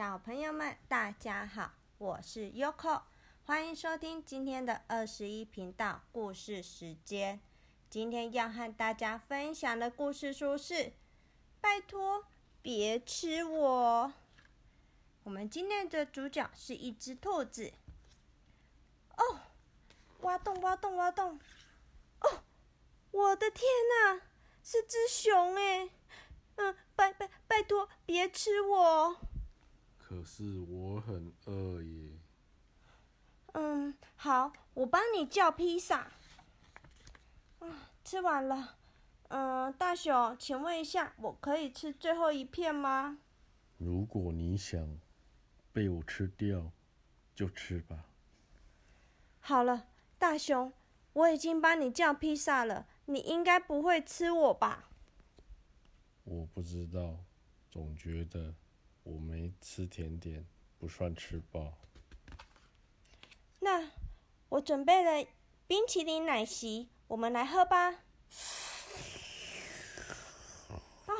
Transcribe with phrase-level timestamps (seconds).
[0.00, 3.02] 小朋友们，大家好，我是 Yoko，
[3.44, 7.38] 欢迎收听今天的二十一频道故事时间。
[7.90, 10.74] 今天要和大家分享的故事书是
[11.60, 12.24] 《拜托
[12.62, 14.10] 别吃我》。
[15.24, 17.70] 我们今天的主角是一只兔子。
[19.18, 19.40] 哦，
[20.22, 21.38] 挖洞，挖洞，挖洞！
[22.20, 22.42] 哦，
[23.10, 24.22] 我的天哪，
[24.64, 25.90] 是只熊哎！
[26.56, 29.16] 嗯，拜拜拜托，别吃我！
[30.10, 32.18] 可是我很饿耶。
[33.52, 36.10] 嗯，好，我帮你叫披萨。
[37.60, 38.76] 啊，吃完了。
[39.28, 43.18] 嗯，大熊，请问一下，我可以吃最后一片吗？
[43.78, 44.98] 如果你想
[45.72, 46.72] 被我吃掉，
[47.36, 48.06] 就吃吧。
[49.38, 49.86] 好了，
[50.18, 50.72] 大熊，
[51.12, 54.88] 我已经帮你叫披萨了，你应该不会吃我吧？
[56.24, 57.20] 我不知道，
[57.70, 58.52] 总觉得
[59.10, 60.46] 我没吃甜点
[60.78, 61.76] 不算吃饱。
[63.58, 63.90] 那
[64.48, 65.28] 我准备了
[65.66, 67.90] 冰淇淋奶昔，我们来喝吧。
[71.06, 71.12] 啊，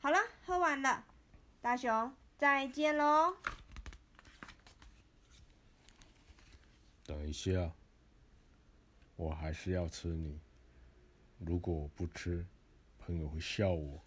[0.00, 1.04] 好了，喝完了，
[1.60, 3.36] 大熊，再见喽。
[7.04, 7.72] 等一下，
[9.16, 10.40] 我还是要吃你。
[11.38, 12.46] 如果我不吃，
[12.98, 14.02] 朋友会笑我。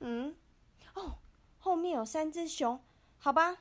[0.00, 0.34] 嗯，
[0.94, 1.18] 哦，
[1.60, 2.82] 后面有三只熊，
[3.18, 3.58] 好吧，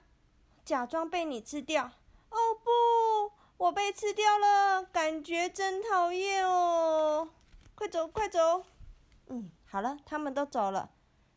[0.64, 1.92] 假装被你吃掉。
[2.30, 7.30] 哦不，我被吃掉了，感觉真讨厌哦！
[7.76, 8.66] 快走，快走。
[9.28, 10.92] 嗯，好了，他们都走了。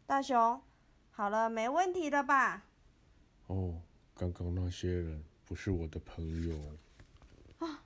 [0.06, 0.62] 大熊，
[1.10, 2.62] 好了，没问题了吧？
[3.48, 3.80] 哦，
[4.16, 6.56] 刚刚那些人不是我的朋友。
[7.66, 7.82] 啊，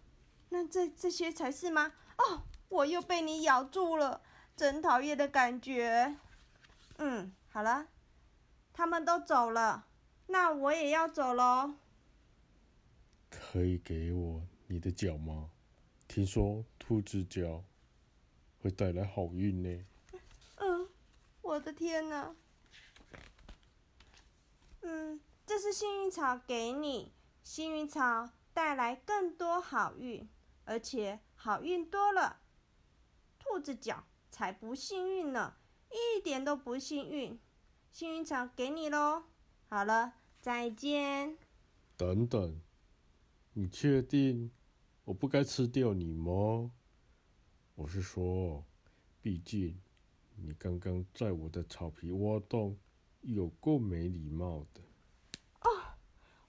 [0.51, 1.93] 那这这些才是吗？
[2.19, 4.21] 哦，我又被你咬住了。
[4.55, 6.17] 真讨厌的感觉。
[6.99, 7.87] 嗯，好了，
[8.77, 9.87] 他们都走了，
[10.27, 11.77] 那我也要走喽。
[13.31, 15.49] 可以给我你的脚吗？
[16.07, 17.65] 听说兔子脚
[18.61, 19.87] 会带来好运呢。
[20.57, 20.87] 嗯，
[21.41, 22.37] 我的天哪。
[24.83, 30.29] 嗯，这是幸运草给你，幸运草带来更多好运，
[30.67, 32.41] 而且好运多了，
[33.39, 34.05] 兔子脚。
[34.31, 35.55] 才不幸运呢，
[35.89, 37.41] 一点都不幸运。
[37.97, 39.23] 幸运草给你喽。
[39.71, 40.13] 好了，
[40.43, 41.39] 再见。
[41.97, 42.61] 等等，
[43.55, 44.51] 你确定
[45.07, 46.71] 我不该吃掉你吗？
[47.75, 48.63] 我是说，
[49.23, 49.81] 毕竟
[50.35, 52.77] 你刚刚在我的草皮挖洞，
[53.23, 54.83] 有够没礼貌的。
[55.63, 55.95] 哦，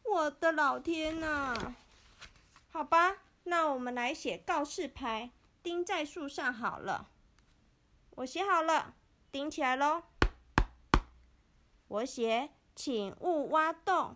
[0.03, 1.75] 我的老天呐！
[2.67, 5.31] 好吧，那我们来写告示牌，
[5.63, 7.09] 钉在树上好了。
[8.15, 8.95] 我写好了，
[9.31, 10.03] 钉起来喽。
[11.87, 14.15] 我写，请勿挖洞。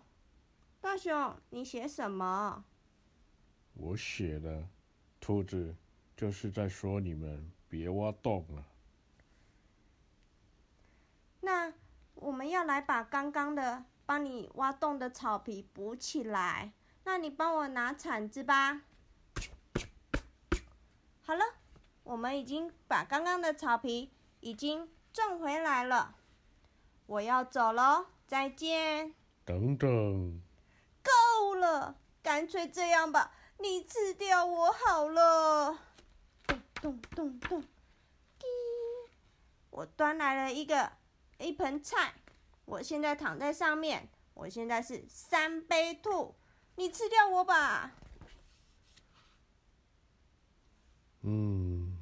[0.80, 2.64] 大熊，你写什么？
[3.74, 4.68] 我写的，
[5.20, 5.74] 兔子
[6.16, 8.64] 就是在说你们别挖洞了。
[11.40, 11.72] 那
[12.14, 16.72] 我们要来把刚刚的帮你挖洞的草皮补起来。
[17.04, 18.82] 那你帮我拿铲子吧。
[21.22, 21.42] 好了。
[22.04, 26.16] 我们已经把刚刚的草皮已经种回来了，
[27.12, 29.12] 我要走喽，再见。
[29.44, 30.40] 等等，
[31.02, 35.78] 够了，干脆这样吧，你吃掉我好了。
[36.46, 38.46] 咚咚咚咚，滴！
[39.68, 40.90] 我端来了一个
[41.36, 42.14] 一盆菜，
[42.64, 46.34] 我现在躺在上面，我现在是三杯兔，
[46.76, 47.92] 你吃掉我吧。
[51.20, 51.94] 嗯。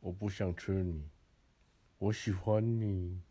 [0.00, 1.08] 我不想吃你，
[1.96, 3.22] 我喜欢你。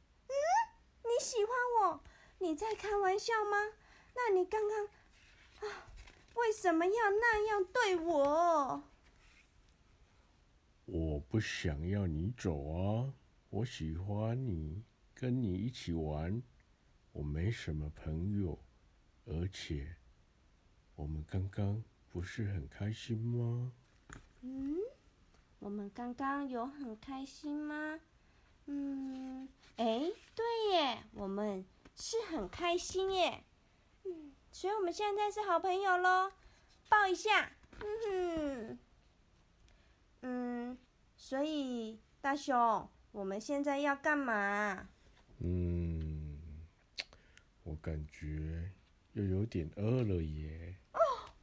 [2.44, 3.72] 你在开玩笑吗？
[4.14, 4.86] 那你刚刚
[5.62, 5.88] 啊，
[6.36, 8.84] 为什么要那样对我？
[10.84, 13.14] 我不想要你走啊！
[13.50, 14.84] 我喜欢你，
[15.14, 16.44] 跟你一起玩。
[17.14, 18.60] 我没什么朋友，
[19.26, 19.96] 而且
[20.96, 23.72] 我们刚刚不是很开心吗？
[24.42, 24.80] 嗯。
[25.60, 28.02] 我们刚刚有很开心吗？
[28.66, 29.48] 嗯，
[29.78, 31.64] 哎，对耶，我们
[31.96, 33.44] 是很开心耶。
[34.06, 36.32] 嗯，所以我们现在是好朋友喽，
[36.90, 37.52] 抱一下。
[37.80, 38.80] 嗯哼，
[40.22, 40.78] 嗯，
[41.16, 44.90] 所以大熊，我们现在要干嘛？
[45.40, 46.40] 嗯，
[47.64, 48.72] 我感觉
[49.14, 50.76] 又有点饿了耶。
[50.94, 51.00] 哦，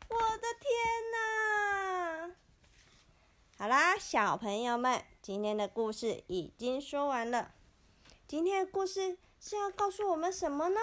[0.08, 0.70] 我的天
[1.12, 2.34] 哪！
[3.58, 7.52] 好啦，小朋友们，今天的故事已经说完了。
[8.26, 10.78] 今天的故事是要告诉我们什么呢？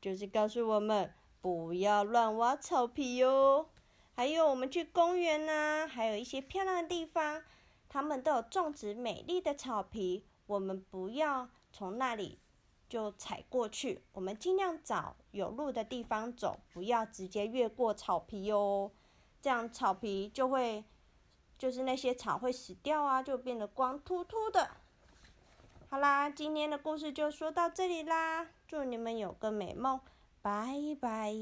[0.00, 3.68] 就是告诉我们不要乱挖草皮哟。
[4.14, 7.42] 还有我们去公园呐，还有一些漂亮的地方，
[7.90, 12.38] 他们都有种植美丽的草皮，我们不要从那里
[12.88, 18.92] 就踩过去，我们尽量找有路的地方走，不要直接越过草皮哟。
[19.42, 20.84] 这样草皮就会，
[21.58, 24.70] 就是那些草会死掉啊，就变得光秃秃的。
[25.94, 30.00] 好啦，今天的故事就说到这里啦，祝你们有个美梦，
[30.42, 31.32] 拜拜。